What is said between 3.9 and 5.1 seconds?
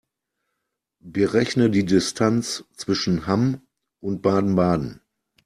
und Baden-Baden